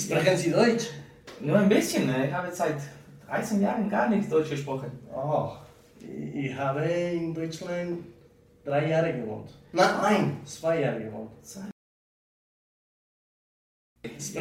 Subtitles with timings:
[0.00, 0.86] Sprechen Sie Deutsch?
[1.40, 2.08] Nur ein bisschen.
[2.24, 2.78] Ich habe seit
[3.28, 4.90] 13 Jahren gar nicht Deutsch gesprochen.
[5.14, 5.52] Oh,
[6.34, 8.04] ich habe in Deutschland
[8.64, 9.50] drei Jahre gewohnt.
[9.72, 11.30] Nein, nein, zwei Jahre gewohnt.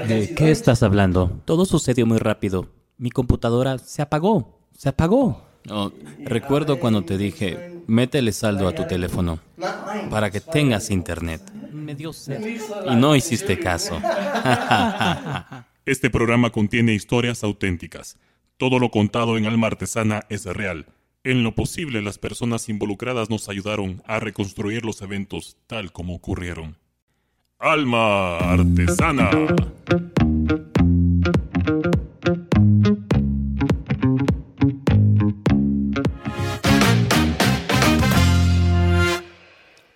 [0.08, 1.42] ¿De qué estás hablando?
[1.46, 2.68] Todo sucedió muy rápido.
[2.98, 4.60] Mi computadora se apagó.
[4.78, 5.42] Se apagó.
[5.70, 5.92] Oh,
[6.26, 9.40] recuerdo cuando te dije, métele saldo a tu teléfono
[10.10, 11.42] para que tengas internet.
[11.90, 12.40] Me dio sed.
[12.40, 14.00] Nicht so Y no hiciste caso.
[15.86, 18.20] Este programa contiene historias auténticas.
[18.58, 20.86] Todo lo contado en Alma Artesana es real.
[21.24, 26.78] En lo posible, las personas involucradas nos ayudaron a reconstruir los eventos tal como ocurrieron.
[27.58, 29.32] Alma Artesana.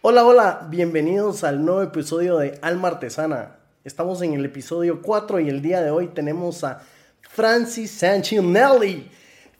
[0.06, 3.56] Hola, hola, bienvenidos al nuevo episodio de Alma Artesana.
[3.86, 6.82] Estamos en el episodio 4 y el día de hoy tenemos a
[7.22, 9.10] Francis Sanchinelli.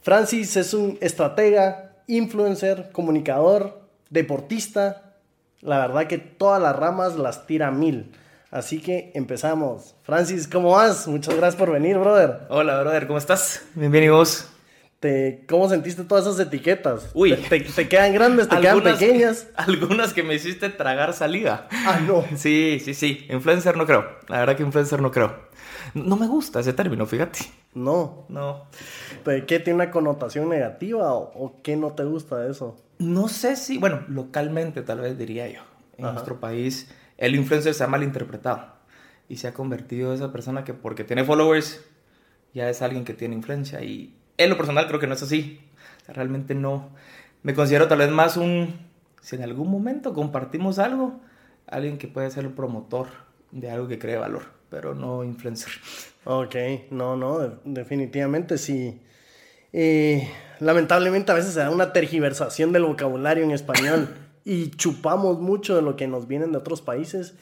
[0.02, 5.14] Francis es un estratega, influencer, comunicador, deportista.
[5.62, 8.12] La verdad que todas las ramas las tira mil.
[8.50, 9.94] Así que empezamos.
[10.02, 11.08] Francis, ¿cómo vas?
[11.08, 12.40] Muchas gracias por venir, brother.
[12.50, 13.62] Hola, brother, ¿cómo estás?
[13.74, 14.53] Bienvenidos.
[15.04, 17.10] Te, ¿Cómo sentiste todas esas etiquetas?
[17.12, 17.36] Uy.
[17.36, 18.48] ¿Te, te- te quedan grandes?
[18.48, 19.48] ¿Te quedan pequeñas?
[19.56, 21.68] Algunas que me hiciste tragar saliva.
[21.70, 22.24] Ah, no.
[22.36, 23.26] Sí, sí, sí.
[23.28, 24.06] Influencer no creo.
[24.28, 25.36] La verdad que influencer no creo.
[25.92, 27.40] No me gusta ese término, fíjate.
[27.74, 28.24] No.
[28.30, 28.64] No.
[29.24, 32.74] ¿Pero ¿Qué tiene una connotación negativa o, o qué no te gusta de eso?
[32.98, 35.60] No sé si, bueno, localmente tal vez diría yo.
[35.98, 36.14] En Ajá.
[36.14, 38.72] nuestro país, el influencer se ha malinterpretado.
[39.28, 41.84] Y se ha convertido en esa persona que porque tiene followers,
[42.54, 43.82] ya es alguien que tiene influencia.
[43.82, 45.60] Y en lo personal creo que no es así.
[46.02, 46.90] O sea, realmente no.
[47.42, 48.74] Me considero tal vez más un,
[49.20, 51.20] si en algún momento compartimos algo,
[51.66, 53.06] alguien que puede ser el promotor
[53.50, 55.72] de algo que cree valor, pero no influencer.
[56.24, 56.56] Ok,
[56.90, 59.00] no, no, de- definitivamente sí.
[59.72, 60.28] Eh,
[60.60, 64.08] lamentablemente a veces se da una tergiversación del vocabulario en español
[64.44, 67.34] y chupamos mucho de lo que nos vienen de otros países.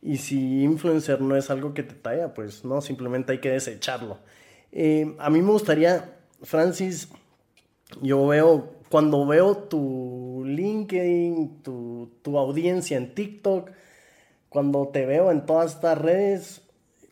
[0.00, 4.18] Y si influencer no es algo que te talla, pues no, simplemente hay que desecharlo.
[4.72, 7.08] Eh, a mí me gustaría, Francis,
[8.00, 13.70] yo veo, cuando veo tu LinkedIn, tu, tu audiencia en TikTok,
[14.48, 16.62] cuando te veo en todas estas redes,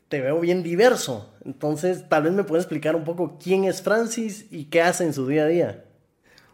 [0.09, 1.33] te veo bien diverso.
[1.45, 5.15] Entonces, tal vez me puedes explicar un poco quién es Francis y qué hace en
[5.15, 5.85] su día a día.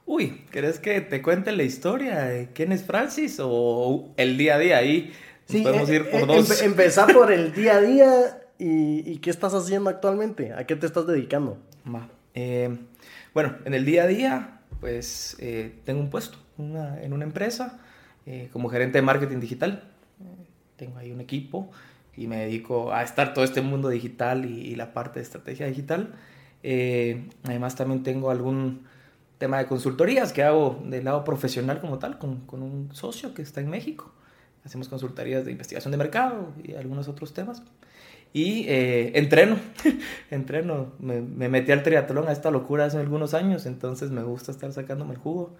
[0.04, 4.58] Uy, ¿querés que te cuente la historia de quién es Francis o el día a
[4.58, 4.76] día?
[4.78, 5.12] Ahí
[5.48, 6.48] nos podemos eh, ir por eh, dos.
[6.50, 10.76] empe- empezar por el día a día y, y qué estás haciendo actualmente, a qué
[10.76, 11.58] te estás dedicando.
[12.36, 12.78] Eh,
[13.34, 17.80] bueno, en el día a día, pues eh, tengo un puesto en una empresa
[18.26, 19.82] eh, como gerente de marketing digital.
[20.76, 21.70] Tengo ahí un equipo
[22.14, 25.66] y me dedico a estar todo este mundo digital y, y la parte de estrategia
[25.66, 26.14] digital.
[27.44, 28.86] Además también tengo algún
[29.38, 33.60] tema de consultorías que hago del lado profesional como tal, con un socio que está
[33.60, 34.12] en México.
[34.64, 37.62] Hacemos consultorías de investigación de mercado y algunos otros temas.
[38.36, 39.56] Y eh, entreno,
[40.30, 40.92] entreno.
[40.98, 44.70] Me, me metí al triatlón a esta locura hace algunos años, entonces me gusta estar
[44.74, 45.56] sacándome el jugo.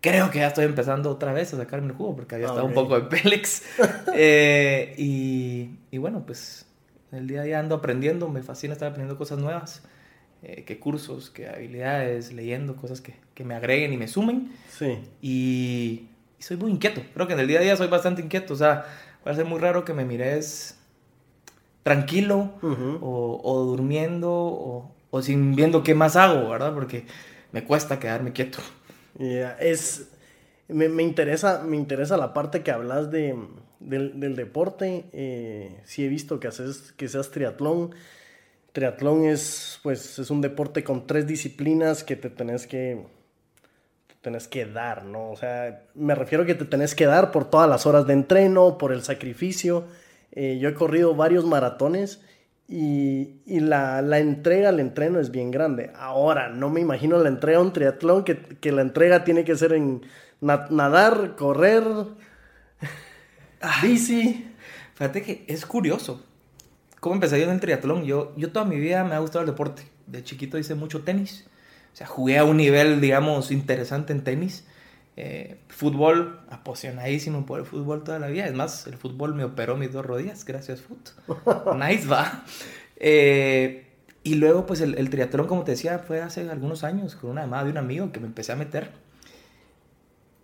[0.00, 2.68] Creo que ya estoy empezando otra vez a sacarme el jugo porque había estado Ok.
[2.68, 3.62] un poco de Pélex.
[4.14, 6.66] Eh, y, y bueno, pues
[7.10, 9.82] el día a día ando aprendiendo, me fascina estar aprendiendo cosas nuevas.
[10.44, 14.52] Eh, que cursos, que habilidades, leyendo cosas que, que me agreguen y me sumen.
[14.70, 14.98] Sí.
[15.22, 16.06] Y,
[16.38, 17.02] y soy muy inquieto.
[17.14, 18.54] Creo que en el día a día soy bastante inquieto.
[18.54, 18.84] O sea,
[19.24, 20.75] parece muy raro que me mires
[21.86, 22.50] tranquilo
[23.00, 26.74] o, o durmiendo o, o sin viendo qué más hago, ¿verdad?
[26.74, 27.06] Porque
[27.52, 28.58] me cuesta quedarme quieto.
[29.14, 30.08] Ya, es,
[30.66, 33.36] me, me interesa, me interesa la parte que hablas de,
[33.78, 35.04] del, del deporte.
[35.12, 37.94] Eh, sí he visto que haces, que seas triatlón.
[38.72, 43.06] Triatlón es, pues, es un deporte con tres disciplinas que te tenés que,
[44.08, 45.30] te tenés que dar, ¿no?
[45.30, 48.76] O sea, me refiero que te tenés que dar por todas las horas de entreno,
[48.76, 49.84] por el sacrificio.
[50.36, 52.20] Eh, yo he corrido varios maratones
[52.68, 55.90] y, y la, la entrega al entreno es bien grande.
[55.96, 59.56] Ahora, no me imagino la entrega a un triatlón que, que la entrega tiene que
[59.56, 60.02] ser en
[60.40, 61.82] na- nadar, correr,
[63.82, 64.46] bici.
[64.94, 66.24] Fíjate que es curioso.
[67.00, 68.04] ¿Cómo empecé yo en el triatlón?
[68.04, 69.82] Yo, yo toda mi vida me ha gustado el deporte.
[70.06, 71.46] De chiquito hice mucho tenis.
[71.92, 74.66] O sea, jugué a un nivel, digamos, interesante en tenis.
[75.18, 78.46] Eh, fútbol, apasionadísimo por el fútbol toda la vida.
[78.46, 81.10] Es más, el fútbol me operó mis dos rodillas, gracias, foot.
[81.76, 82.44] nice, va.
[82.96, 83.86] Eh,
[84.22, 87.42] y luego, pues, el, el triatlón, como te decía, fue hace algunos años con una
[87.42, 88.90] llamada de un amigo que me empecé a meter.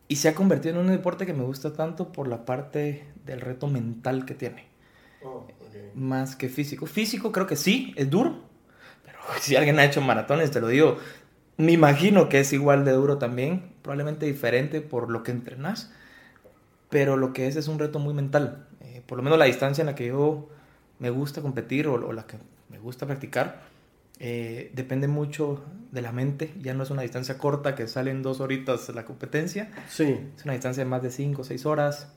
[0.09, 3.41] Y se ha convertido en un deporte que me gusta tanto por la parte del
[3.41, 4.67] reto mental que tiene.
[5.25, 5.47] Oh,
[5.95, 6.87] más que físico.
[6.87, 8.41] Físico creo que sí, es duro.
[9.05, 10.99] Pero si alguien ha hecho maratones, te lo digo,
[11.57, 15.93] me imagino que es igual de duro también, probablemente diferente por lo que entrenas,
[16.91, 18.67] pero lo que es es un reto muy mental.
[18.81, 20.49] Eh, por lo menos la distancia en la que yo
[20.99, 22.37] me gusta competir o, o la que
[22.69, 23.63] me gusta practicar,
[24.19, 26.55] eh, depende mucho de la mente.
[26.61, 29.71] Ya no es una distancia corta que sale en dos horitas la competencia.
[29.89, 30.19] Sí.
[30.37, 32.13] Es una distancia de más de cinco o seis horas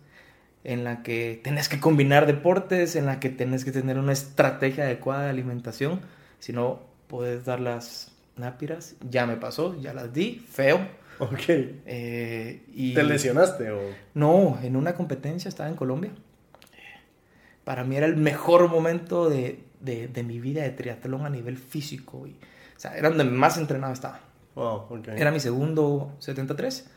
[0.63, 4.85] en la que tenés que combinar deportes, en la que tenés que tener una estrategia
[4.85, 6.01] adecuada de alimentación.
[6.39, 8.95] Si no, puedes dar las nápiras.
[9.09, 10.79] Ya me pasó, ya las di, feo.
[11.19, 11.39] Ok.
[11.47, 12.93] Eh, y...
[12.93, 13.79] ¿Te lesionaste o...?
[14.13, 16.11] No, en una competencia estaba en Colombia.
[17.63, 21.57] Para mí era el mejor momento de, de, de mi vida de triatlón a nivel
[21.57, 22.27] físico.
[22.27, 24.19] Y, o sea, era donde más entrenado estaba.
[24.55, 25.07] Wow, ok.
[25.09, 26.89] Era mi segundo 73.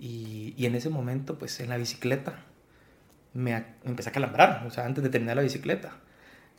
[0.00, 2.40] Y, y en ese momento, pues en la bicicleta,
[3.34, 4.64] me, a- me empecé a calambrar.
[4.66, 5.92] O sea, antes de terminar la bicicleta.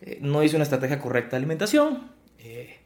[0.01, 2.09] Eh, no hice una estrategia correcta de alimentación.
[2.39, 2.79] Eh,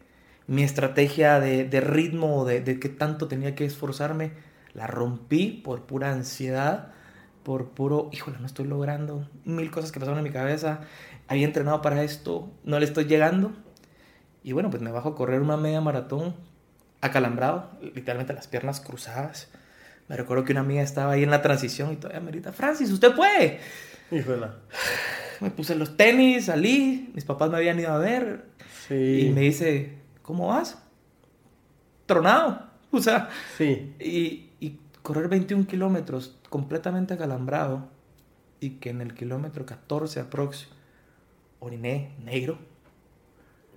[0.48, 4.32] mi estrategia de, de ritmo, de, de qué tanto tenía que esforzarme,
[4.74, 6.92] la rompí por pura ansiedad,
[7.44, 10.82] por puro, híjole, no estoy logrando, mil cosas que pasaron en mi cabeza,
[11.28, 13.54] había entrenado para esto, no le estoy llegando.
[14.44, 16.36] Y bueno, pues me bajo a correr una media maratón
[17.02, 19.48] acalambrado, literalmente las piernas cruzadas.
[20.08, 22.92] Me recuerdo que una amiga estaba ahí en la transición y todavía me grita, Francis,
[22.92, 23.60] usted puede.
[24.12, 24.48] Híjole.
[25.42, 28.46] Me puse los tenis, salí, mis papás me habían ido a ver
[28.88, 29.28] Sí.
[29.28, 29.94] y me dice,
[30.26, 30.78] ¿cómo vas?
[32.06, 32.62] Tronado.
[32.92, 33.94] O sea, Sí.
[34.00, 37.88] y, y correr 21 kilómetros completamente acalambrado
[38.60, 40.68] y que en el kilómetro 14 aprox
[41.60, 42.58] oriné negro.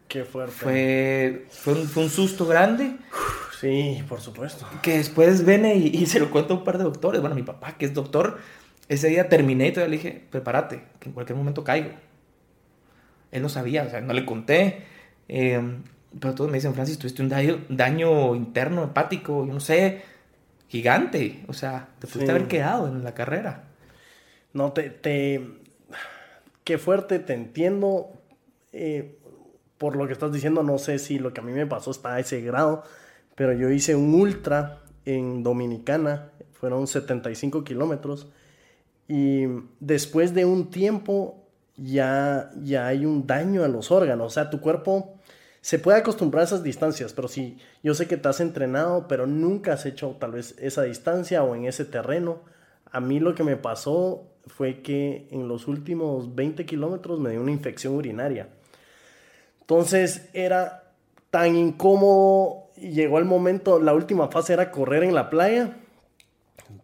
[0.08, 0.54] Qué fuerte.
[0.54, 2.96] Fue, fue, un, fue un susto grande
[3.60, 4.64] Sí, por supuesto.
[4.82, 7.20] que después viene y, y se lo cuenta a un par de doctores.
[7.20, 8.38] Bueno, mi papá, que es doctor,
[8.88, 11.90] ese día terminé y todavía le dije, prepárate, que en cualquier momento caigo.
[13.32, 14.84] Él no sabía, o sea, no le conté.
[15.28, 15.60] eh,
[16.19, 20.02] pero todos me dicen, Francis, tuviste un daño, daño interno, hepático, yo no sé,
[20.69, 21.44] gigante.
[21.49, 22.31] O sea, te pudiste Sí.
[22.31, 23.64] haber quedado en la carrera.
[24.52, 25.46] No, te, te...
[26.64, 28.12] Qué fuerte, te entiendo.
[28.72, 29.19] Eh,
[29.78, 32.14] por lo que estás diciendo, no sé si lo que a mí me pasó está
[32.14, 32.82] a ese grado,
[33.37, 38.28] pero yo hice un ultra en Dominicana, fueron 75 kilómetros,
[39.06, 39.44] y
[39.78, 41.46] después de un tiempo
[41.76, 45.18] ya, ya hay un daño a los órganos, o sea, tu cuerpo
[45.60, 49.26] se puede acostumbrar a esas distancias, pero si yo sé que te has entrenado, pero
[49.26, 52.40] nunca has hecho tal vez esa distancia o en ese terreno,
[52.90, 57.40] a mí lo que me pasó fue que en los últimos 20 kilómetros me dio
[57.40, 58.49] una infección urinaria.
[59.60, 60.94] Entonces era
[61.31, 65.76] tan incómodo, y llegó el momento, la última fase era correr en la playa,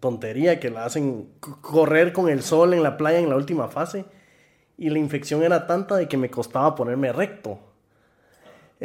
[0.01, 4.05] tontería que la hacen correr con el sol en la playa en la última fase,
[4.77, 7.59] y la infección era tanta de que me costaba ponerme recto.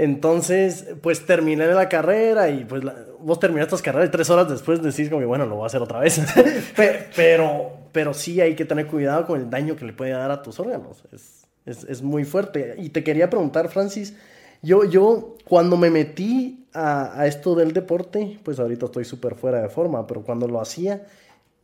[0.04, 4.50] Entonces, pues terminé la carrera y pues la- vos terminaste las carreras y tres horas
[4.50, 6.22] después decís como que bueno, lo voy a hacer otra vez.
[6.75, 10.31] Pe- pero, pero sí hay que tener cuidado con el daño que le puede dar
[10.31, 11.04] a tus órganos.
[11.12, 12.75] Es, es, es muy fuerte.
[12.78, 14.16] Y te quería preguntar, Francis,
[14.62, 19.62] yo, yo cuando me metí a, a esto del deporte, pues ahorita estoy súper fuera
[19.62, 21.06] de forma, pero cuando lo hacía,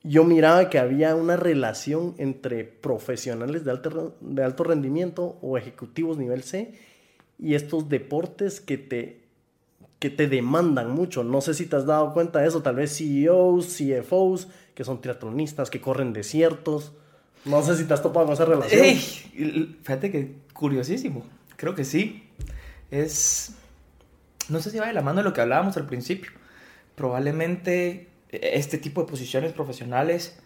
[0.03, 6.17] yo miraba que había una relación entre profesionales de alto, de alto rendimiento o ejecutivos
[6.17, 6.73] nivel C
[7.39, 9.21] y estos deportes que te,
[9.99, 11.23] que te demandan mucho.
[11.23, 15.01] No sé si te has dado cuenta de eso, tal vez CEOs, CFOs, que son
[15.01, 16.93] triatlonistas, que corren desiertos.
[17.45, 18.83] No sé si te has topado con esa relación.
[18.83, 21.25] Ey, fíjate que curiosísimo.
[21.55, 22.23] Creo que sí.
[22.91, 23.53] Es.
[24.49, 26.31] No sé si va de la mano de lo que hablábamos al principio.
[26.95, 30.37] Probablemente este tipo de posiciones profesionales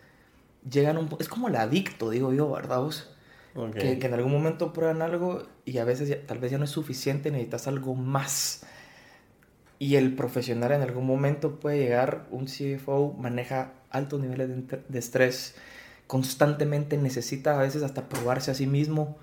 [0.70, 2.82] llegan un Es como el adicto, digo yo, ¿verdad?
[2.82, 3.10] vos?
[3.56, 3.76] Ok.
[3.76, 6.66] Que, que en algún momento prueban algo y a veces ya- tal vez ya no
[6.66, 8.62] es suficiente, necesitas algo más.
[9.80, 15.00] Y el profesional en algún momento puede llegar, un CFO maneja altos niveles de, de
[15.00, 15.56] estrés,
[16.06, 19.18] constantemente necesita a veces hasta probarse a sí mismo.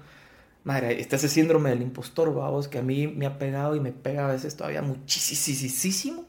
[0.64, 3.92] Madre, está ese síndrome del impostor, vamos, que a mí me ha pegado y me
[3.92, 6.24] pega a veces todavía muchísimo.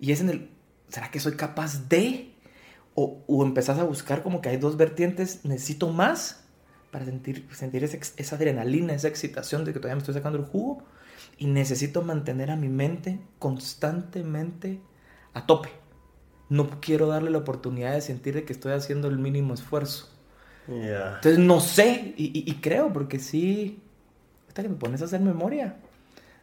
[0.00, 0.50] Y es en el,
[0.88, 2.30] ¿será que soy capaz de?
[2.94, 6.43] O, o empezás a buscar como que hay dos vertientes, necesito más
[6.94, 10.84] para sentir, sentir esa, adrenalina, esa excitación de que todavía me estoy sacando el jugo.
[11.38, 14.80] Y necesito mantener a mi mente constantemente
[15.32, 15.70] a tope.
[16.48, 20.08] No quiero darle la oportunidad de sentir de que estoy haciendo el mínimo esfuerzo.
[20.68, 21.16] Ya.
[21.16, 23.82] Entonces no sé, y, y- y creo, porque sí,
[24.46, 25.76] hasta que me pones a hacer memoria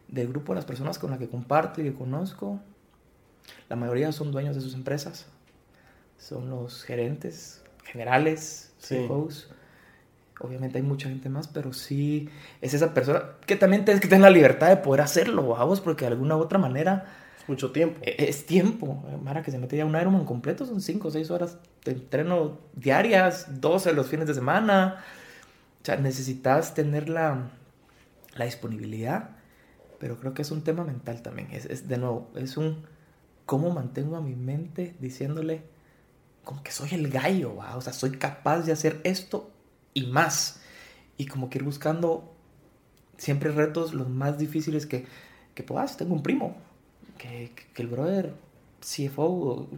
[0.10, 2.60] del grupo de las personas con las que comparto y que conozco,
[3.70, 5.28] la mayoría son dueños de sus empresas,
[6.20, 8.96] son los gerentes generales, Sí.
[9.08, 9.50] CFOs,
[10.42, 12.30] obviamente hay mucha gente más, pero sí
[12.62, 16.06] es esa persona que también tienes que tener la libertad de poder hacerlo, vamos, porque
[16.06, 17.06] de alguna u otra manera
[17.40, 18.00] Es mucho tiempo.
[18.02, 19.04] e- es tiempo.
[19.24, 22.60] Mara que se mete ya un Ironman completo son 5 o 6 horas de entreno
[22.76, 25.04] diarias, 12 los fines de semana.
[25.82, 27.50] O sea, necesitas tener la,
[28.36, 29.32] la disponibilidad,
[30.00, 31.50] pero creo que es un tema mental también.
[31.52, 32.84] Es, es, de nuevo, es un
[33.46, 35.64] cómo mantengo a mi mente diciéndole
[36.44, 37.76] como que soy el gallo, ¿va?
[37.76, 39.52] o sea, soy capaz de hacer esto
[39.94, 40.62] y más.
[41.18, 42.34] Y como que ir buscando
[43.18, 45.06] siempre retos los más difíciles que,
[45.56, 45.98] que puedas.
[45.98, 46.56] Tengo un primo
[47.18, 48.34] que, que- el brother
[48.82, 49.70] CFO,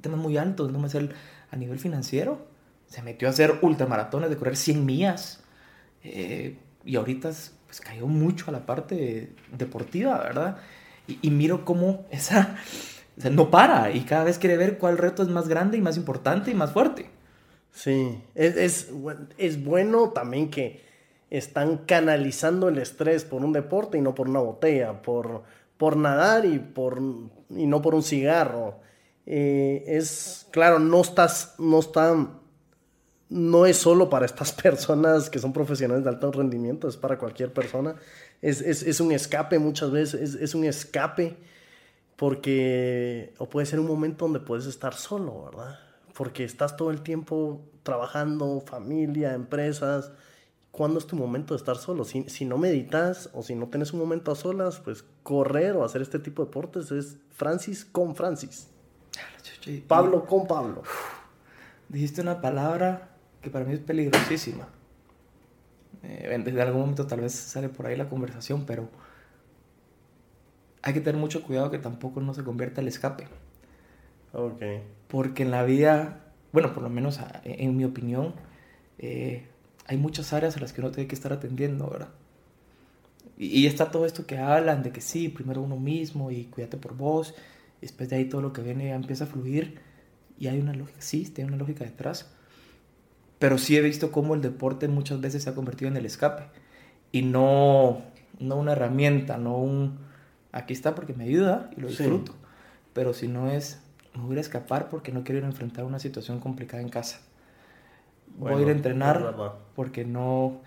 [0.00, 1.08] temas muy altos, no me sé
[1.50, 2.46] a nivel financiero,
[2.88, 5.42] se metió a hacer ultramaratones de correr 100 millas.
[6.04, 7.30] eh, y ahorita
[7.66, 10.58] pues cayó mucho a la parte deportiva, ¿verdad?
[11.08, 12.56] Y, miro cómo esa,
[13.32, 16.50] no para y cada vez quiere ver cuál reto es más grande y más importante
[16.50, 17.10] y más fuerte.
[17.76, 20.80] Sí, es, es, bu- es bueno también que
[21.30, 25.42] están canalizando el estrés por un deporte y no por una botella, por,
[25.76, 27.00] por nadar y, por,
[27.50, 28.76] y no por un cigarro.
[29.26, 32.14] Eh, es, claro, no estás, no está,
[33.28, 37.52] no es solo para estas personas que son profesionales de alto rendimiento, es para cualquier
[37.52, 37.96] persona.
[38.42, 41.36] Es, es, es un escape muchas veces, es, es un escape
[42.16, 45.78] porque, o puede ser un momento donde puedes estar solo, ¿verdad?
[46.16, 50.12] Porque estás todo el tiempo trabajando, familia, empresas.
[50.70, 52.04] ¿Cuándo es tu momento de estar solo?
[52.04, 56.02] Si, no meditas o si no tienes un momento a solas, pues correr o hacer
[56.02, 58.68] este tipo de deportes es Francis con Francis.
[59.86, 60.82] Pablo con Pablo.
[61.88, 63.10] Dijiste una palabra
[63.42, 64.68] que para mí es peligrosísima.
[66.02, 68.88] Eh, desde algún momento tal vez sale por ahí la conversación, pero
[70.82, 73.28] hay que tener mucho cuidado que tampoco no se convierta el escape.
[74.36, 74.62] Ok.
[75.08, 76.20] Porque en la vida,
[76.52, 78.34] bueno, por lo menos a- en mi opinión,
[78.98, 79.46] eh,
[79.86, 82.08] hay muchas áreas a las que uno tiene que estar atendiendo, ¿verdad?
[83.38, 86.76] Y, y está todo esto que hablan de que sí, primero uno mismo y cuídate
[86.76, 87.34] por vos,
[87.78, 89.78] y después de ahí todo lo que viene ya empieza a fluir
[90.38, 92.30] y hay una lógica, sí, tiene una lógica detrás.
[93.38, 96.44] Pero sí he visto cómo el deporte muchas veces se ha convertido en el escape
[97.12, 98.02] y no,
[98.40, 99.98] no una herramienta, no un
[100.52, 101.98] aquí está porque me ayuda y lo Sí.
[101.98, 102.34] disfruto.
[102.94, 103.80] Pero si no es,
[104.16, 106.88] me voy a ir escapar porque no quiero ir a enfrentar una situación complicada en
[106.88, 107.20] casa.
[108.38, 109.52] voy a ir a entrenar verdad.
[109.74, 110.62] porque no...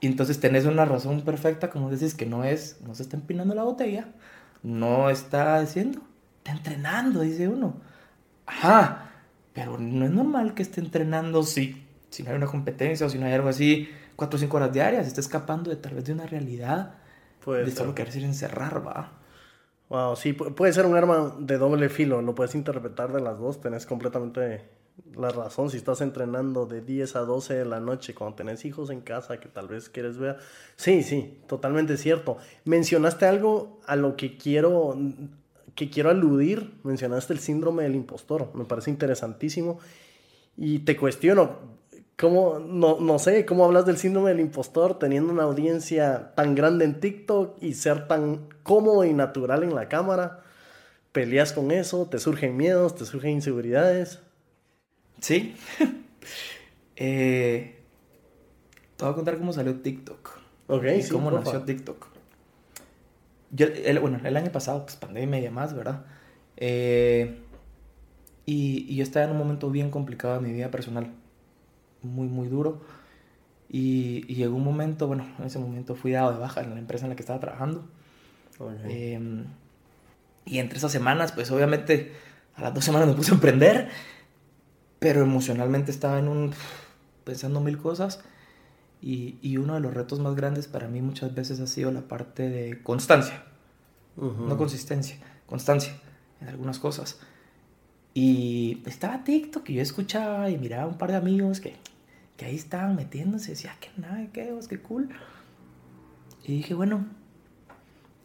[0.00, 3.54] Y entonces tenés una razón perfecta, como decís, que no es, no se está empinando
[3.54, 4.08] la botella,
[4.62, 6.02] no está diciendo,
[6.38, 7.76] está entrenando, dice uno.
[8.46, 9.10] Ajá,
[9.52, 13.18] pero no es normal que esté entrenando si, si no hay una competencia o si
[13.18, 16.12] no hay algo así, cuatro o cinco horas diarias, está escapando de tal vez de
[16.12, 16.96] una realidad,
[17.40, 17.76] Puede de ser.
[17.76, 19.21] solo querer encerrar, va.
[19.92, 23.38] Wow, sí, pu- puede ser un arma de doble filo, lo puedes interpretar de las
[23.38, 24.62] dos, tenés completamente
[25.14, 25.68] la razón.
[25.68, 29.38] Si estás entrenando de 10 a 12 de la noche cuando tenés hijos en casa
[29.38, 30.38] que tal vez quieres ver.
[30.76, 32.38] Sí, sí, totalmente cierto.
[32.64, 34.96] Mencionaste algo a lo que quiero,
[35.74, 39.78] que quiero aludir, mencionaste el síndrome del impostor, me parece interesantísimo.
[40.56, 41.58] Y te cuestiono,
[42.18, 46.84] ¿cómo, no, no sé, cómo hablas del síndrome del impostor teniendo una audiencia tan grande
[46.84, 50.40] en TikTok y ser tan cómodo y natural en la cámara?
[51.12, 52.06] ¿Peleas con eso?
[52.08, 52.94] ¿Te surgen miedos?
[52.96, 54.20] ¿Te surgen inseguridades?
[55.20, 55.54] Sí.
[56.96, 57.76] eh,
[58.96, 60.38] te voy a contar cómo salió TikTok.
[60.68, 61.44] Ok, y sí, cómo porfa.
[61.44, 62.06] nació TikTok.
[63.50, 66.04] Yo, el- bueno, el año pasado, pues pandemia y demás, ¿verdad?
[66.56, 67.38] Eh,
[68.46, 71.12] y, y yo estaba en un momento bien complicado de mi vida personal.
[72.02, 72.80] Muy, muy duro.
[73.68, 76.78] Y, y llegó un momento, bueno, en ese momento fui dado de baja en la
[76.78, 77.84] empresa en la que estaba trabajando.
[78.58, 78.72] Ok.
[78.84, 79.44] Eh,
[80.44, 82.12] y entre esas semanas, pues obviamente
[82.54, 83.88] a las dos semanas me puse a emprender,
[84.98, 86.52] pero emocionalmente estaba en un...
[87.24, 88.22] pensando mil cosas.
[89.00, 92.02] Y, y uno de los retos más grandes para mí muchas veces ha sido la
[92.02, 93.42] parte de constancia,
[94.16, 94.44] Ujú.
[94.44, 95.16] no consistencia,
[95.46, 95.94] constancia
[96.40, 97.18] en algunas cosas.
[98.14, 101.74] Y estaba TikTok y yo escuchaba y miraba a un par de amigos que,
[102.42, 105.10] que ahí estaban metiéndose, decía, qué nada, qué, qué cool.
[106.42, 107.06] Y dije, bueno,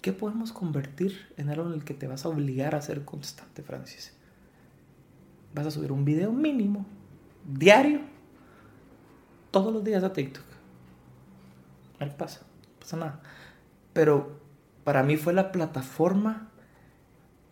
[0.02, 3.62] ¿qué podemos convertir en algo en el que te vas a obligar a ser constante,
[3.62, 4.18] Francis?
[5.54, 6.88] Vas a subir un video mínimo,
[7.46, 8.02] diario,
[9.52, 10.46] todos los días a TikTok.
[12.00, 13.22] A ver qué pasa, no pasa nada.
[13.94, 14.40] Pero
[14.84, 16.50] para mí fue la plataforma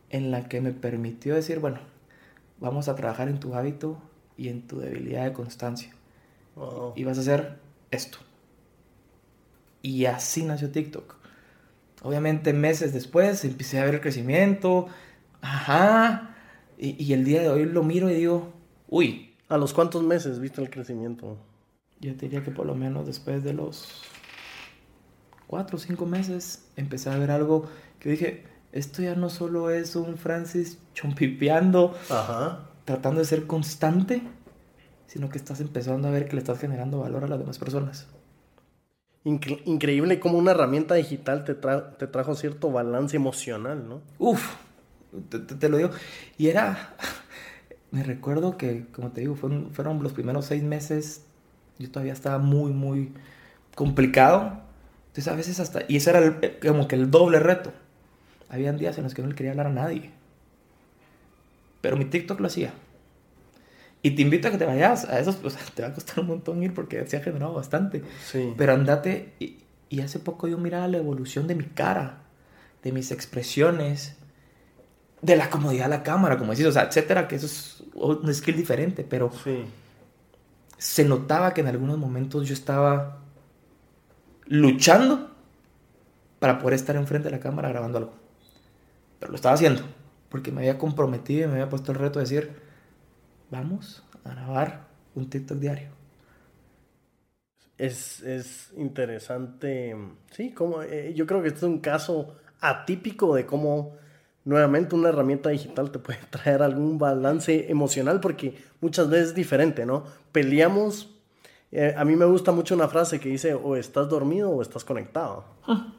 [0.09, 1.77] en la que me permitió decir, bueno,
[2.59, 4.01] vamos a trabajar en tu hábito
[4.35, 5.94] y en tu debilidad de constancia.
[6.55, 6.93] Wow.
[6.95, 7.59] Y vas a hacer
[7.91, 8.17] esto.
[9.81, 11.15] Y así nació TikTok.
[12.01, 14.87] Obviamente meses después empecé a ver el crecimiento.
[15.41, 16.35] Ajá.
[16.77, 18.53] Y, y el día de hoy lo miro y digo,
[18.87, 21.37] uy, ¿A los cuántos meses viste el crecimiento?
[22.01, 24.03] yo te diría que por lo menos después de los
[25.47, 27.67] cuatro o cinco meses empecé a ver algo
[27.99, 31.95] que dije, esto ya no solo es un Francis chompipeando,
[32.85, 34.23] tratando de ser constante,
[35.15, 38.05] sino que estás empezando a ver que le estás generando valor a las demás personas.
[39.23, 44.01] increíble cómo una herramienta digital te, te trajo cierto balance emocional, ¿no?
[44.19, 44.45] Uf,
[45.29, 45.91] te, lo digo.
[46.37, 46.97] Y era,
[47.91, 51.23] me recuerdo que, como te digo, fueron, fueron los primeros seis meses,
[51.79, 53.13] yo todavía estaba muy, muy
[53.73, 54.63] complicado.
[55.07, 57.71] Entonces a veces hasta, y ese era como que el doble reto.
[58.49, 60.11] Habían días en los que no le quería hablar a nadie.
[61.79, 62.73] Pero mi TikTok lo hacía.
[64.05, 66.19] Y te invito a que te vayas a esos, o sea, te va a costar
[66.19, 68.03] un montón ir porque se ha generado bastante.
[68.23, 68.53] Sí.
[68.55, 72.19] Pero andate, y, y hace poco yo miraba la evolución de mi cara,
[72.83, 74.15] de mis expresiones,
[75.23, 78.31] de la comodidad de la cámara, como decís, o sea, etcétera, que eso es un
[78.31, 79.65] skill diferente, pero sí.
[80.77, 83.23] se notaba que en algunos momentos yo estaba
[84.45, 85.31] luchando
[86.37, 88.13] para poder estar enfrente de la cámara grabando algo.
[89.19, 89.81] Pero lo estaba haciendo,
[90.29, 92.64] porque me había comprometido y me había puesto el reto de decir,
[93.55, 95.89] vamos a grabar un TikTok diario.
[97.77, 99.95] Es, es interesante,
[100.31, 103.95] sí, como, eh, yo creo que este es un caso atípico de cómo
[104.45, 109.85] nuevamente una herramienta digital te puede traer algún balance emocional porque muchas veces es diferente,
[109.85, 110.05] ¿no?
[110.31, 111.15] Peleamos,
[111.71, 114.83] eh, a mí me gusta mucho una frase que dice o estás dormido o estás
[114.83, 115.45] conectado.
[115.67, 115.93] Ah.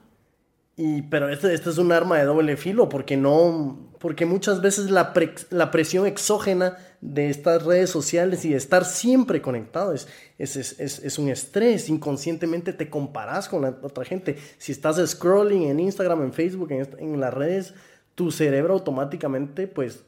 [0.76, 4.90] Y, pero este, este es un arma de doble filo porque no, porque muchas veces
[4.90, 5.12] la,
[5.50, 11.18] la presión exógena de estas redes sociales y estar siempre conectado es, es, es, es,
[11.18, 11.88] un estrés.
[11.88, 14.36] Inconscientemente te comparas con la otra gente.
[14.58, 17.74] Si estás scrolling en Instagram, en Facebook, en, en las redes,
[18.14, 20.04] tu cerebro automáticamente, pues,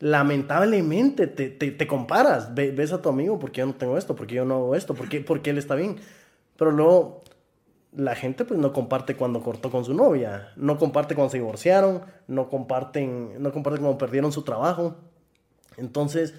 [0.00, 2.54] lamentablemente te, te, comparas.
[2.54, 5.20] ves a tu amigo porque yo no tengo esto, porque yo no hago esto, porque,
[5.20, 5.96] porque él está bien.
[6.56, 7.22] Pero luego
[7.92, 12.02] la gente pues no comparte cuando cortó con su novia, no comparte cuando se divorciaron,
[12.28, 14.96] no comparten, no comparten cuando perdieron su trabajo.
[15.76, 16.34] Entonces,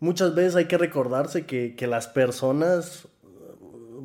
[0.00, 3.08] muchas veces hay que recordarse que, que las personas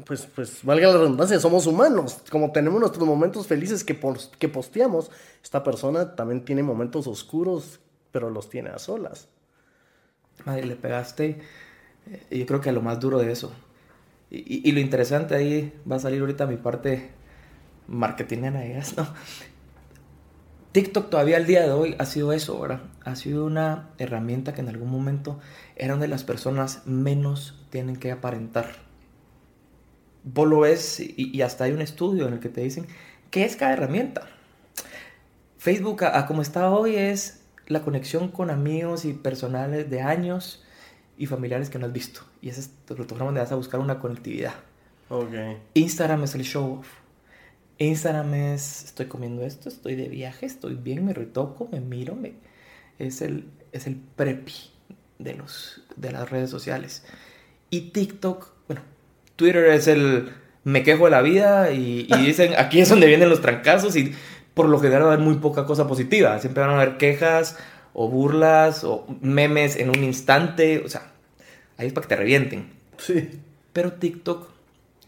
[0.06, 2.22] pues, pues valga la redundancia, somos humanos.
[2.32, 4.00] Como tenemos nuestros momentos felices que,
[4.38, 5.12] que posteamos,
[5.44, 7.80] esta persona también tiene momentos oscuros,
[8.12, 9.28] pero los tiene a solas.
[10.46, 11.42] Madre, le pegaste,
[12.10, 13.52] eh, yo creo que a lo más duro de eso.
[14.32, 17.10] Y, y, lo interesante ahí va a salir ahorita mi parte
[17.88, 18.62] marketingera,
[18.96, 19.08] ¿no?
[20.72, 22.82] TikTok todavía al día de hoy ha sido eso, ¿verdad?
[23.04, 25.40] Ha sido una herramienta que en algún momento
[25.76, 28.90] era donde las personas menos tienen que aparentar
[30.24, 32.88] vos lo ves y, hasta hay un estudio en el que te dicen
[33.32, 34.28] qué es cada herramienta.
[35.58, 40.64] Facebook, a, como está hoy, es la conexión con amigos y personales de años
[41.18, 42.22] y familiares que no has visto.
[42.42, 44.54] Y esa es la plataforma donde vas a buscar una conectividad.
[45.10, 45.58] Okay.
[45.74, 46.88] Instagram es el show off.
[47.80, 52.34] Instagram es estoy comiendo esto, estoy de viaje, estoy bien, me retoco, me miro, me...
[53.00, 54.54] es el es el prepi
[55.18, 57.04] de los de las redes sociales.
[57.70, 58.82] Y TikTok, bueno,
[59.36, 60.30] Twitter es el
[60.66, 64.14] me quejo de la vida y, dicen aquí es donde vienen los trancazos y
[64.54, 66.38] por lo general va a haber muy poca cosa positiva.
[66.40, 67.58] Siempre van a haber quejas
[67.94, 70.84] o burlas o memes en un instante.
[70.86, 71.14] O sea,
[71.78, 72.70] ahí es para que te revienten.
[72.98, 73.40] Sí.
[73.72, 74.50] Pero TikTok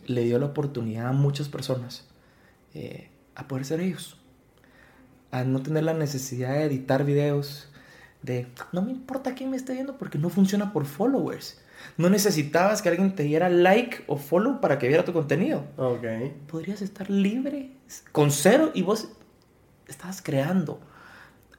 [0.06, 2.06] le dio la oportunidad a muchas personas
[2.74, 4.18] eh, a poder ser ellos.
[5.32, 7.70] A no tener la necesidad de editar videos.
[8.22, 11.62] De no me importa quién me esté viendo porque no funciona por followers.
[11.98, 15.66] No necesitabas que alguien te diera like o follow para que viera tu contenido.
[15.78, 16.06] Ok.
[16.48, 17.72] Podrías estar libre,
[18.12, 19.10] con cero, y vos
[19.88, 20.80] estabas creando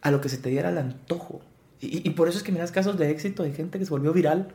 [0.01, 1.43] a lo que se te diera el antojo.
[1.81, 4.55] Y, por eso es que miras casos de éxito de gente que se volvió viral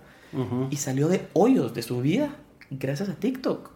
[0.70, 2.34] y salió de hoyos de su vida
[2.70, 3.70] gracias a TikTok.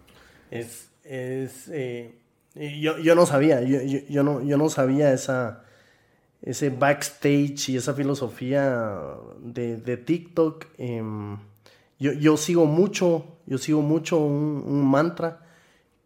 [0.51, 2.15] Es, es eh,
[2.55, 5.63] yo, yo, no sabía, yo, yo, no, yo no sabía esa,
[6.41, 8.95] ese backstage y esa filosofía
[9.39, 10.65] de, de TikTok.
[10.77, 11.01] Eh,
[12.01, 15.45] yo, sigo mucho, yo sigo mucho un, mantra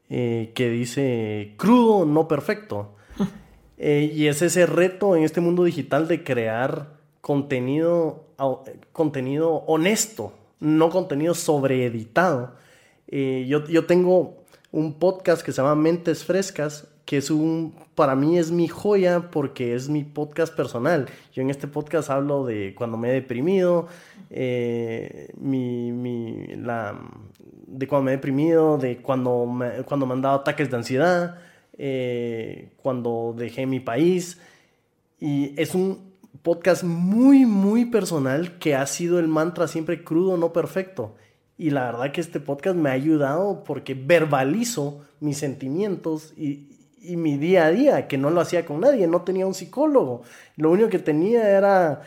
[0.09, 2.95] eh, que dice crudo, no perfecto.
[3.77, 8.23] Eh, y es ese reto en este mundo digital de crear contenido,
[8.93, 10.31] contenido honesto,
[10.61, 12.55] no contenido sobreeditado.
[13.09, 14.44] Eh, yo, yo tengo
[14.75, 19.31] un podcast que se llama Mentes Frescas, que es un, para mí es mi joya
[19.31, 21.05] porque es mi podcast personal.
[21.31, 23.87] Yo en este podcast hablo de cuando me he deprimido,
[24.29, 26.99] eh, mi, la,
[27.67, 31.37] de cuando me he deprimido, de cuando me, cuando me han dado ataques de ansiedad,
[31.77, 34.41] eh, cuando dejé mi país.
[35.21, 40.51] Y es un podcast muy, muy personal que ha sido el mantra siempre crudo, no
[40.51, 41.15] perfecto.
[41.57, 47.37] Y la verdad que este podcast me ha ayudado porque verbalizo mis sentimientos y, mi
[47.37, 50.23] día a día, que no lo hacía con nadie, no tenía un psicólogo.
[50.55, 52.01] Lo único que tenía era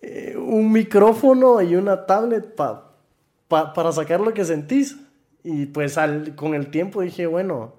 [0.00, 4.98] eh, un micrófono y una tablet para sacar lo que sentís.
[5.42, 7.74] Y pues al, con el tiempo dije, bueno,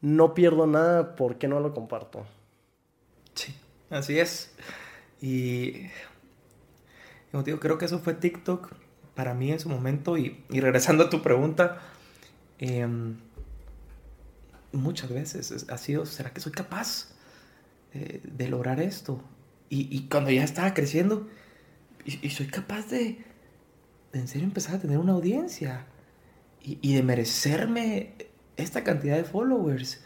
[0.00, 2.24] no pierdo nada, ¿por qué no lo comparto?
[3.34, 3.52] Sí,
[3.90, 4.54] así es.
[5.20, 5.88] Y
[7.32, 8.70] como digo, creo que eso fue TikTok
[9.14, 10.18] para mí en su momento.
[10.18, 11.80] Y, regresando a tu pregunta,
[12.58, 13.16] em,
[14.72, 17.12] muchas veces ha sido, ¿será que soy capaz
[17.92, 19.22] eh, de lograr esto?
[19.70, 21.28] Y, cuando ya estaba creciendo,
[22.04, 23.24] y, soy capaz de,
[24.12, 25.86] de en serio empezar a tener una audiencia
[26.60, 28.14] y de merecerme
[28.56, 30.00] esta cantidad de followers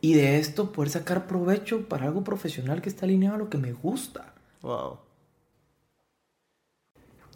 [0.00, 3.58] y de esto poder sacar provecho para algo profesional que está alineado a lo que
[3.58, 4.34] me gusta.
[4.62, 4.98] Wow.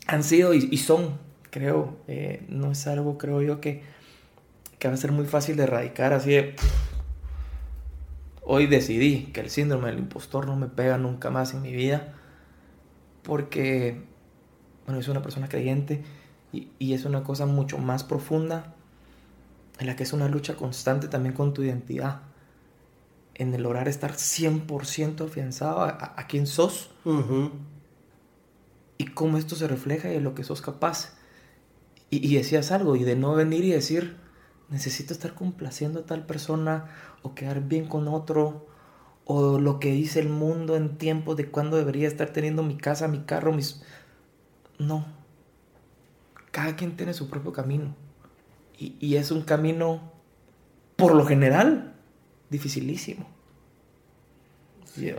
[0.06, 1.18] Han sido y, son,
[1.50, 3.82] creo, eh, no es algo, creo yo, que,
[4.78, 6.56] que va a ser muy fácil de erradicar así de...
[8.44, 12.14] Hoy decidí que el síndrome del impostor no me pega nunca más en mi vida
[13.22, 14.02] porque,
[14.84, 16.02] bueno, soy una persona creyente
[16.52, 18.74] y, y es una cosa mucho más profunda
[19.78, 22.22] en la que es una lucha constante también con tu identidad,
[23.34, 26.90] en el lograr estar 100% afianzado a, a, quién sos
[29.02, 31.14] y cómo esto se refleja en lo que sos capaz.
[32.08, 34.16] Y, y, decías algo, y de no venir y decir,
[34.68, 36.86] necesito estar complaciendo a tal persona
[37.22, 38.68] o quedar bien con otro,
[39.24, 43.08] o lo que dice el mundo en tiempos de cuando debería estar teniendo mi casa,
[43.08, 43.82] mi carro, mis...
[44.78, 45.04] No.
[46.52, 47.96] Cada quien tiene su propio camino.
[48.78, 50.12] Y, es un camino,
[50.96, 51.94] por lo general,
[52.50, 53.28] dificilísimo.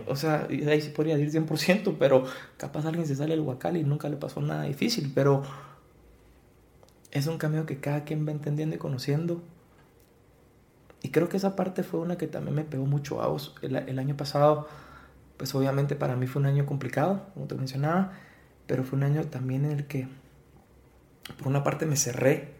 [0.08, 2.26] O sea, ahí se podría decir 100%, pero
[2.58, 5.44] capaz alguien se sale el huacal y nunca le pasó nada difícil, pero
[7.12, 9.42] es un camino que cada quien va entendiendo y conociendo.
[11.02, 13.56] Y creo que esa parte fue una que también me pegó mucho a vos.
[13.62, 14.68] El, el año pasado,
[15.38, 18.14] pues obviamente para mí fue un año complicado, como te mencionaba,
[18.68, 20.08] pero fue un año también en el que,
[21.38, 22.54] por una parte, me cerré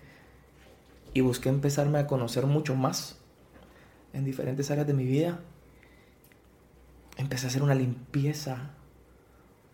[1.14, 3.18] y busqué empezarme a conocer mucho más
[4.14, 5.40] en diferentes áreas de mi vida.
[7.24, 8.72] Empecé a hacer una limpieza,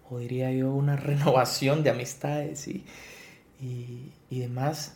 [0.07, 2.85] o diría yo, una renovación de amistades y,
[3.59, 4.95] y, demás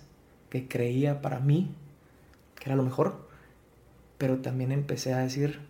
[0.51, 1.73] que creía para mí
[2.55, 3.27] que era lo mejor.
[4.19, 5.61] Pero también empecé a decir,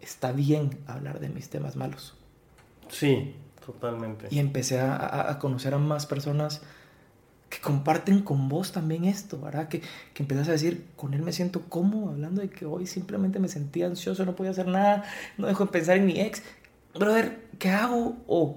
[0.00, 2.16] está bien hablar de mis temas malos.
[2.88, 3.34] Sí,
[3.66, 4.28] totalmente.
[4.30, 6.62] Y empecé a, a conocer a más personas
[7.50, 9.68] que comparten con vos también esto, ¿verdad?
[9.68, 9.82] Que,
[10.14, 13.48] que empezás a decir, con él me siento cómodo, hablando de que hoy simplemente me
[13.48, 15.02] sentía ansioso, no podía hacer nada,
[15.36, 16.42] no dejo de pensar en mi ex.
[16.94, 18.16] Brother, ¿qué hago?
[18.28, 18.56] O,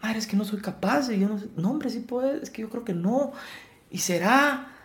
[0.00, 2.62] madre, es que no soy capaz, y yo no, no, hombre, sí puedes, es que
[2.62, 3.32] yo creo que no.
[3.90, 4.76] ¿Y será?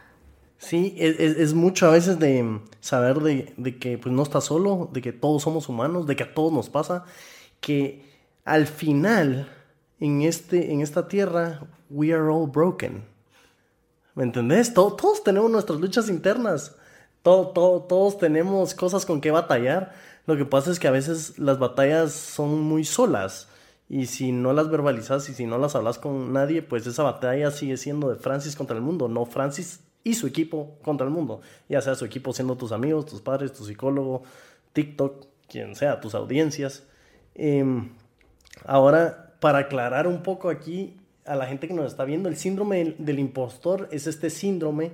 [0.58, 4.90] Sí, es, es, mucho a veces de saber de, de, que pues no estás solo,
[4.92, 7.06] de que todos somos humanos, de que a todos nos pasa,
[7.62, 8.04] que
[8.44, 9.48] al final
[10.00, 13.15] en, este, en esta tierra, we are all broken
[14.16, 14.74] ¿Me entendés?
[14.74, 16.76] todos tenemos nuestras luchas internas.
[17.22, 19.94] todos tenemos cosas con que batallar.
[20.26, 23.50] Lo que pasa es que a veces las batallas son muy solas.
[23.88, 27.52] Y si no las verbalizas y si no las hablas con nadie, pues esa batalla
[27.52, 31.42] sigue siendo de Francis contra el mundo, no Francis y su equipo contra el mundo.
[31.70, 34.24] Ya sea su equipo siendo tus amigos, tus padres, tu psicólogo,
[34.74, 36.84] TikTok, quien sea, tus audiencias.
[37.36, 37.92] Em,
[38.66, 42.96] ahora, para aclarar un poco aquí, a la gente que nos está viendo, el síndrome
[42.98, 44.92] del, impostor es este síndrome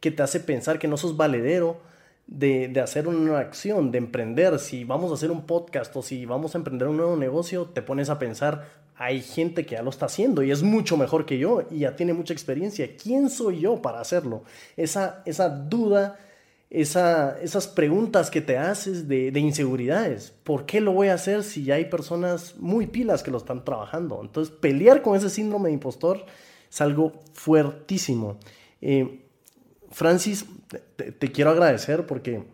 [0.00, 1.78] que te hace pensar que no sos valedero
[2.26, 4.58] de, de, hacer una acción, de emprender.
[4.58, 7.82] Si vamos a hacer un podcast o si vamos a emprender un nuevo negocio, te
[7.82, 8.66] pones a pensar,
[8.96, 11.96] hay gente que ya lo está haciendo y es mucho mejor que yo y ya
[11.96, 12.96] tiene mucha experiencia.
[13.02, 14.44] ¿Quién soy yo para hacerlo?
[14.76, 16.18] Esa, esa duda
[16.70, 20.32] esas preguntas que te haces de, inseguridades.
[20.44, 23.64] ¿Por qué lo voy a hacer si ya hay personas muy pilas que lo están
[23.64, 24.20] trabajando?
[24.22, 26.24] Entonces, pelear con ese síndrome de impostor
[26.70, 28.38] es algo fuertísimo.
[28.80, 29.26] Eh,
[29.90, 30.46] Francis,
[30.94, 32.44] te, quiero agradecer porque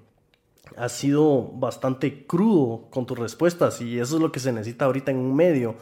[0.77, 5.11] has sido bastante crudo con tus respuestas y eso es lo que se necesita ahorita
[5.11, 5.77] en un medio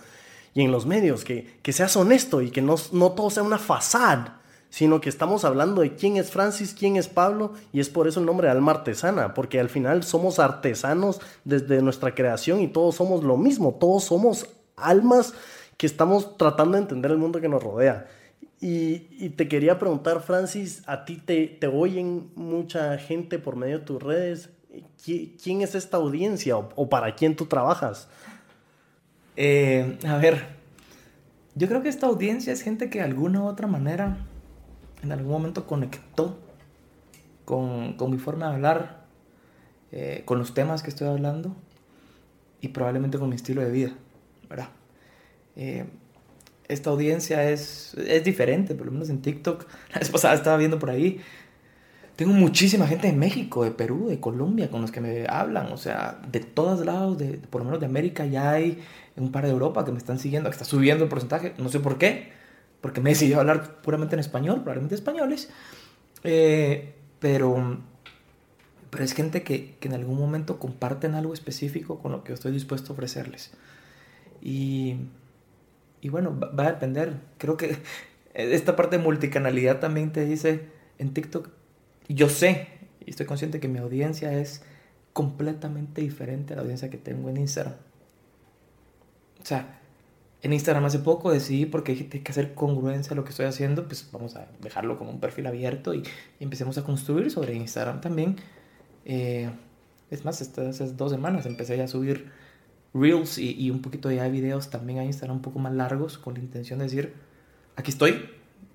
[0.55, 3.59] y en los medios, que, que seas honesto y que no, no todo sea una
[3.59, 4.41] fachada
[4.75, 8.19] sino que estamos hablando de quién es Francis, quién es Pablo, y es por eso
[8.19, 12.97] el nombre de alma artesana, porque al final somos artesanos desde nuestra creación y todos
[12.97, 15.33] somos lo mismo, todos somos almas
[15.77, 18.09] que estamos tratando de entender el mundo que nos rodea.
[18.61, 23.85] Y, te quería preguntar, Francis, a ti te, te, oyen mucha gente por medio de
[23.85, 24.51] tus redes.
[25.05, 28.09] ¿Quién es esta audiencia o, para quién tú trabajas?
[29.37, 30.47] Eh, a ver,
[31.55, 34.19] yo creo que esta audiencia es gente que de alguna u otra manera
[35.05, 36.39] en algún momento conectó
[37.45, 39.05] con, con mi forma de hablar,
[39.93, 41.55] eh, con los temas que estoy hablando
[42.61, 43.93] y probablemente con mi estilo de vida,
[44.49, 44.69] ¿verdad?
[45.57, 45.85] Eh,
[46.67, 49.67] esta audiencia es, es diferente, por lo menos en TikTok.
[49.93, 51.21] La vez pasada estaba viendo por ahí.
[52.17, 55.73] Tengo muchísima gente de México, de Perú, de Colombia, con los que me hablan.
[55.73, 58.83] O sea, de todos lados, de, por lo menos de América, ya hay
[59.17, 61.53] un par de Europa que me están siguiendo, está subiendo el porcentaje.
[61.59, 62.33] No sé por qué,
[62.85, 65.49] porque me decidí hablar puramente en español, probablemente españoles.
[66.23, 67.81] Eh, pero,
[68.91, 72.53] pero es gente que, que en algún momento comparten algo específico con lo que estoy
[72.53, 73.53] dispuesto a ofrecerles.
[74.43, 74.97] Y
[76.05, 77.15] y bueno, va, a depender.
[77.39, 77.79] Creo que
[78.35, 80.69] esta parte de multicanalidad también te dice
[80.99, 81.49] en TikTok,
[82.11, 82.69] yo sé
[83.07, 84.63] y estoy consciente que mi audiencia es
[85.15, 87.77] completamente diferente a la audiencia que tengo en Instagram.
[89.41, 89.81] O sea,
[90.45, 93.87] en Instagram hace poco decidí porque hay que hacer congruencia a lo que estoy haciendo,
[93.87, 96.03] pues vamos a dejarlo como un perfil abierto y,
[96.39, 98.37] empecemos a construir sobre Instagram también.
[99.07, 99.49] Eh,
[100.11, 102.31] es más, estas dos semanas empecé ya a subir
[102.93, 106.35] Reels y, un poquito ya de videos también a Instagram un poco más largos con
[106.35, 107.15] la intención de decir,
[107.75, 108.29] aquí estoy,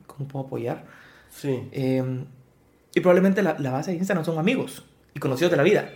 [0.08, 0.88] ¿cómo puedo apoyar?
[1.30, 1.70] Sí.
[1.72, 2.26] Em,
[2.96, 5.92] y probablemente la, base de Instagram son amigos y conocidos de la vida.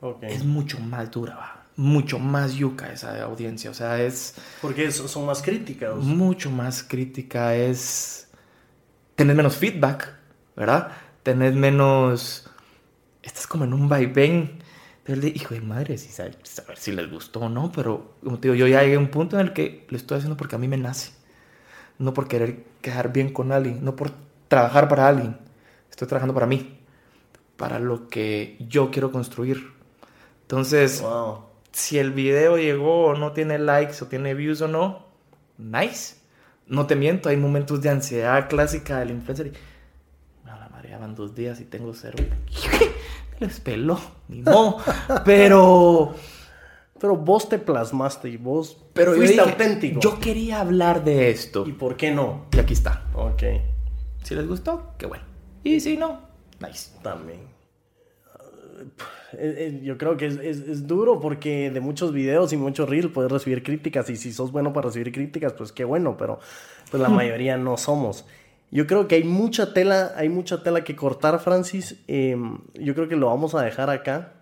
[0.00, 0.32] Okay.
[0.32, 1.61] Es mucho más dura, va.
[1.76, 3.70] Mucho más yuca esa audiencia.
[3.70, 4.34] O sea, es.
[4.60, 5.96] Porque son más críticas.
[5.96, 7.54] Mucho más crítica.
[7.54, 8.28] Es.
[9.14, 10.14] Tener menos feedback,
[10.56, 10.92] ¿verdad?
[11.22, 12.48] Tener menos.
[13.22, 14.62] Estás como en un vaivén
[15.04, 16.36] pero de hijo de madre, si saber
[16.76, 19.38] si les gustó o no, pero como te digo, yo ya llegué a un punto
[19.38, 21.12] en el que lo estoy haciendo porque a mí me nace.
[21.98, 24.12] No por querer quedar bien con alguien, no por
[24.48, 25.36] trabajar para alguien.
[25.90, 26.78] Estoy trabajando para mí,
[27.56, 29.72] para lo que yo quiero construir.
[30.42, 31.02] Entonces,
[31.72, 35.06] si el video llegó o no tiene likes o tiene views o no,
[35.58, 36.16] nice.
[36.66, 39.52] No te miento, hay momentos de ansiedad clásica del influencer y...
[40.46, 42.16] No, la madre, ya van dos días y tengo cero.
[43.42, 44.78] les peló, ni no.
[45.24, 46.14] Pero.
[46.98, 50.00] Pero vos te plasmaste y vos pero fuiste auténtico.
[50.00, 51.66] Yo quería hablar de esto.
[51.66, 52.46] ¿Y por qué no?
[52.52, 53.06] Y aquí está.
[53.14, 53.42] Ok.
[54.22, 55.24] Si les gustó, qué bueno.
[55.64, 56.20] Y si no,
[56.60, 56.90] nice.
[57.02, 57.40] También.
[59.32, 63.30] Eh, eh, yo creo que es, duro porque de muchos videos y muchos reels puedes
[63.30, 66.38] recibir críticas y si sos bueno para recibir críticas, pues qué bueno, pero
[66.90, 68.26] pues la mayoría no somos.
[68.70, 72.02] Yo creo que hay mucha tela, hay mucha tela que cortar, Francis.
[72.08, 74.32] Em, yo creo que lo vamos a dejar acá.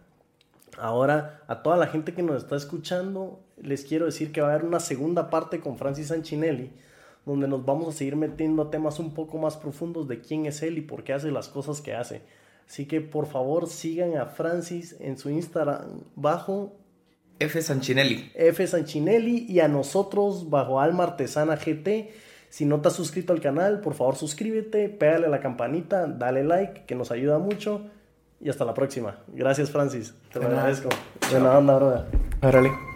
[0.79, 4.55] Ahora, a toda la gente que nos está escuchando, les quiero decir que va a
[4.55, 6.70] haber una segunda parte con Francis Sanchinelli,
[7.26, 10.62] donde nos vamos a seguir metiendo a temas un poco más profundos de quién es
[10.62, 12.22] él y por qué hace las cosas que hace.
[12.70, 16.76] Así que por favor sigan a Francis en su Instagram bajo
[17.40, 18.30] F Sanchinelli.
[18.33, 22.12] F Sanchinelli y a nosotros bajo Alma Artesana GT.
[22.48, 26.44] Si no te has suscrito al canal, por favor suscríbete, pégale a la campanita, dale
[26.44, 27.80] like, que nos ayuda mucho.
[28.40, 29.18] Y hasta la próxima.
[29.26, 30.14] Gracias, Francis.
[30.33, 30.90] Te lo agradezco.
[31.33, 32.89] Buena onda, brother.